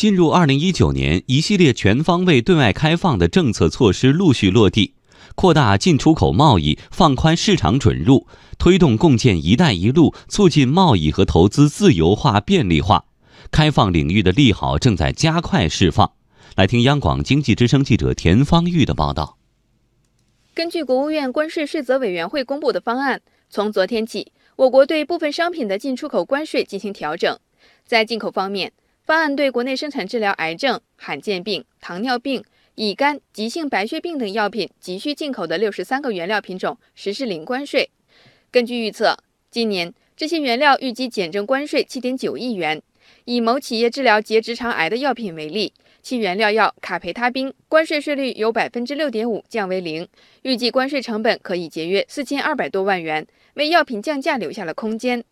[0.00, 4.94] 进入二零一九年，一系列全方位对外开放的政策措施陆续落地，
[5.34, 8.26] 扩大进出口贸易，放宽市场准入，
[8.58, 13.04] 推动共建“一带一路”，促进贸易和投资自由化便利化，
[13.50, 16.12] 开放领域的利好正在加快释放。
[16.56, 19.36] 来听央广经济之声记者田方玉的报道。
[20.54, 23.20] 根据国务院关税税则委员会公布的方案，
[23.50, 27.38] 从昨天起，我国对部分商品的进出口关税进行调整。
[27.84, 28.72] 在进口方面，
[29.10, 32.44] 方案对国内生产治疗癌症、罕见病、糖尿病、
[32.76, 37.90] 乙肝、急性白血病等药品急需进口的六十三个原料品种实施零关税。
[38.52, 39.18] 根据预测，
[39.50, 42.80] 今年这些原料预计减征关税七点九亿元。
[43.24, 50.06] 以某企业治疗结直肠癌的药品为例，其原料药卡培他滨关税税率由百分之六点五降为零，
[50.42, 55.24] 预计关税成本可以节约四千二百多万元，为药品降价留下了空间。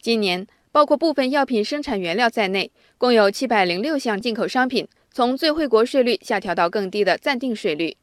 [0.00, 0.44] 今年。
[0.72, 7.94] 包括部分药品生产原料在内，共有七百零六项进口商品从最惠国税率下调到更低的暂定税率。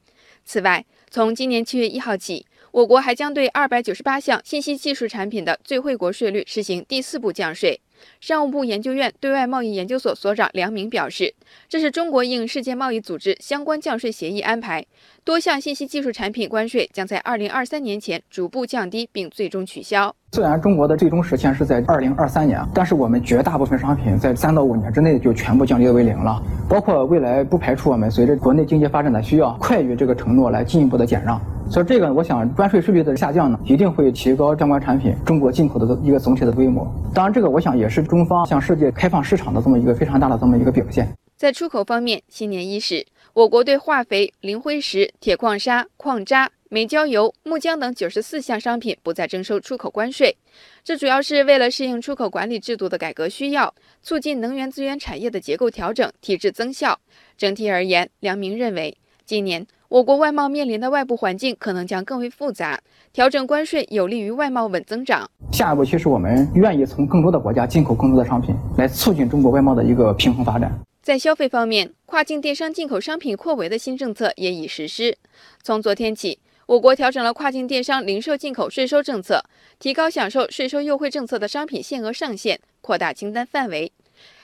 [0.45, 7.81] 此外，从今年七月一号起，我国还将对二百九十八项信息技术产品的最惠国税率实行第四步降税。
[8.19, 11.33] 商务部研究院对外贸易研究所所长梁明表示，
[11.67, 14.86] 这是中国应世界贸易组织相关降税协议安排，
[15.23, 20.14] 多项信息技术产品关税将在二零二三年前逐步降低并最终取消。
[20.31, 26.39] 虽然中国的最终实现是在二零二三年，但是我们绝大部分商品在三到五年之内就全部降低为零了。
[26.70, 31.42] 包括未来不排除我们随着国内经济发展的需要，快于这个承诺来进一步的减让。
[31.70, 36.86] 所以这个，我想关税税率的下降呢，一定会提高相关产品中国进口的一个总体的规模。
[37.14, 41.08] 当然，这个我想也是中方向世界开放市场的这么一个非常大的这么一个表现。
[41.38, 46.50] 在出口方面，新年伊始，我国对化肥、磷灰石、铁矿砂、矿渣。
[46.72, 50.38] 煤焦油、木浆等九十四项商品不再征收出口关税，
[50.83, 53.73] 这主要是为了适应出口管理制度的改革需要，
[54.04, 57.00] 促进能源资源产业的结构调整、提质增效。
[57.36, 58.95] 整体而言，梁明认为，
[59.26, 62.80] 今年我国外贸面临的外部环境可能将更为复杂，
[63.12, 65.27] 调整关税有利于外贸稳增长。
[65.52, 70.72] 下一步，其实我们愿意从更多的国家进口更多的商品，来促进中国外贸的一个平衡发展。
[71.02, 75.17] 在消费方面，跨境电商进口商品扩围的新政策也已实施，
[75.64, 76.38] 从昨天起。
[76.67, 79.44] 我国调整了跨境电商零售进口税收政策，
[79.80, 83.92] 提高享受税收优惠政策的商品限额上限，扩大清单范围。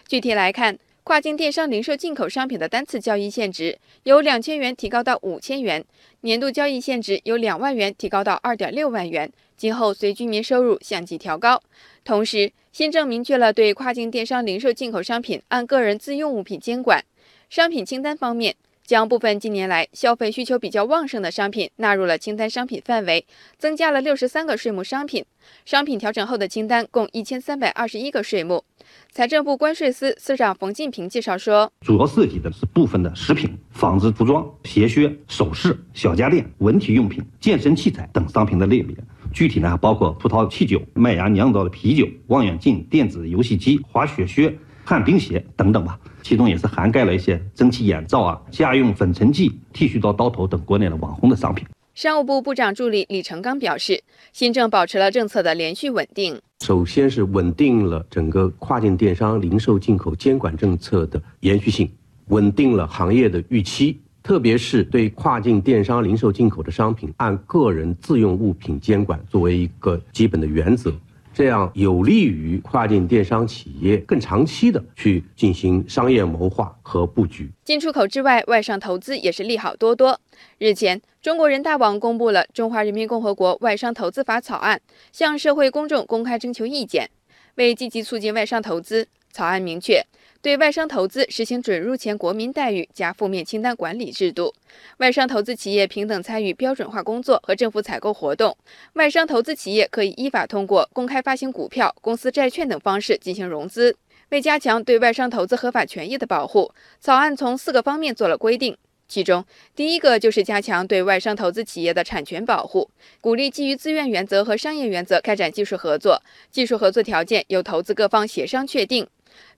[0.08, 5.86] 具体来看，跨境电商零售进口商品的单次交易限值由两千元提高到五千元，
[6.22, 11.62] 年度交易限值由两万元提高到二点六万元，今后随居民收入相继调高。
[12.04, 17.06] 同时，新政明确了对跨境电商零售进口商品按个人自用物品监管。
[17.52, 18.56] 商品清单方面。
[18.86, 23.26] 将部分近年来消费需求比较旺盛的商品纳入了清单商品范围，
[23.58, 25.26] 增加了六十三个税目商品。
[25.66, 28.64] 商品调整后的清单共一千三百二十一个税目。
[29.12, 38.96] 财政部关税司司长冯进平介绍说，主要涉及的是部分的食品、纺织服装、鞋靴、首饰、小家电、文体用品、健身器材等商品的类别。
[39.34, 44.56] 具体呢，包括葡萄汽酒、麦芽酿造的啤酒、望远镜、电子游戏机、滑雪靴。
[44.88, 51.66] 旱冰鞋等等吧，其中也是涵盖了一些蒸汽眼罩啊、家用粉尘剂、剃须刀、刀头等国内的网红的商品。
[51.96, 56.40] 商务部部长助理李成刚表示，新政保持了政策的连续稳定。
[56.60, 61.90] 首先是稳定了整个跨境电商零售进口监管政策的延续性，
[62.28, 70.94] 稳定了行业的预期，特别是对跨境电商零售进口的商品，按个人自用物品监管作为一个基本的原则。
[71.36, 77.52] 这样有利于跨境电商企业更长期的去进行商业谋划和布局。
[77.66, 80.18] 进出口之外，外商投资也是利好多多。
[80.60, 84.80] 日前，中国人大网公布了《中华人民共和国外商投资法》草案，
[85.12, 87.10] 向社会公众公开征求意见。
[87.56, 90.02] 为积极促进外商投资，草案明确。
[90.42, 94.54] 对外商投资实行准入前国民待遇加负面清单管理制度，
[94.98, 98.56] 外商投资企业平等参与标准化工作和政府采购活动。
[98.94, 103.96] 外商投资企业可以依法通过公开发行股票、公司债券等方式进行融资。
[104.30, 108.78] 为加强对外商投资合法权益的保护，草案从四个方面做了规定。
[109.08, 109.46] 其中，
[109.76, 112.90] 第一个就是加强对外商投资企业的产权保护，
[113.22, 119.08] 鼓励基于自愿原则和商业原则开展技术合作，技术合作条件由投资各方协商确定。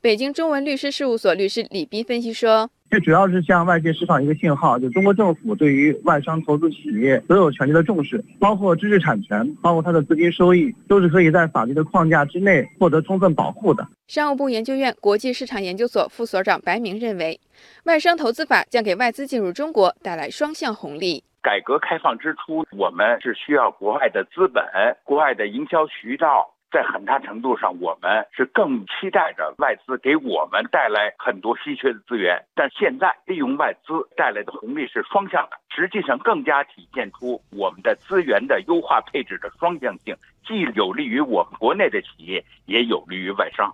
[0.01, 17.39] 北京中文律师事务所律师李斌分析说：“这主要是向外界释放一个信号，就中国政府对于外商投资企业所有权利的重视，包括知识产权，包括它的资金收益，都是可以在法律的框架之内获得充分保护的。”商务部研究院国际市场研究所副所长白明认为，
[17.83, 21.23] 外商投资法将给外资进入中国带来双向红利。
[21.41, 24.63] 改革开放之初，我们是需要国外的资本、
[25.05, 26.53] 国外的营销渠道。
[26.71, 32.43] 在很大程度上，我们是更期待着外资给我们带来很多稀缺的资源。
[32.53, 40.15] 但现在利用外资带来的红利是双向的，实际上更加体现出我们的资源的优化配置的双向性，
[40.45, 43.73] 既有利于我们国内的企业，也有利于外商。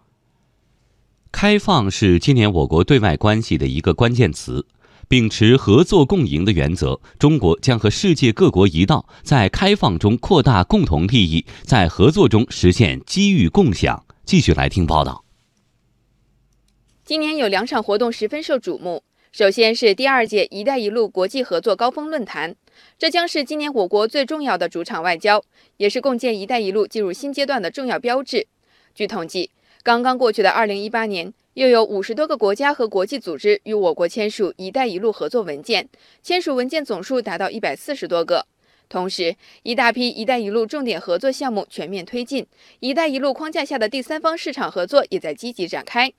[1.32, 4.66] 开放是今年我国对外关系的一个关键词。
[5.08, 14.06] 秉持合作共赢的原则，中国将和世界各国一道，在开放中扩大共同利益，在合作中实现机遇共享。
[14.26, 15.24] 继续来听报道。
[17.04, 22.56] 今年有两场活动十分受瞩目，首先是第二届“一带一路”国际合作高峰论坛，
[22.98, 25.44] 这将是今年我国最重要的主场外交，
[25.78, 28.48] 也是共建“一带一路”进入新阶段的重要标志。
[28.96, 29.52] 据统计，
[29.84, 31.34] 刚刚过去的二零一八年。
[31.56, 35.88] 又有五十多个国家和国际组织与我国签署“一带一路”合作文件，
[36.24, 38.48] 签署文件总数达到一百四十多个。
[38.90, 42.48] 同时，一大批“一带一路”重点合作项目全面推进
[42.82, 46.12] ，“一带一路”框架下的第三方市场合作也在积极展开。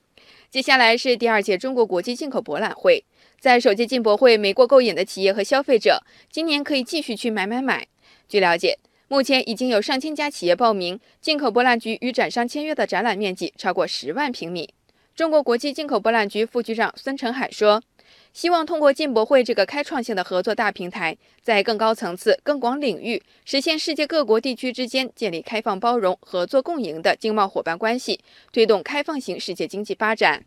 [0.49, 3.03] 接下来是第二届中国国际进口博览会，
[3.41, 6.01] 在首届进博会没过够瘾的企业和消费者，
[6.31, 7.85] 今年可以继续去买买买。
[8.29, 14.73] 据了解，目前已经有上千家企业报名，进口博览局与展商签约的展览面积超过十万平米。
[15.15, 17.83] 中国国际进口博览局副局长孙成海说
[18.33, 28.19] ：“希望通过进博会这个开创性的合作大平台，在更高层次、更广领域实现世界各国地区之间建立开放、包容、合作共赢的经贸伙伴关系，
[28.51, 30.43] 推动开放型世界经济发展。”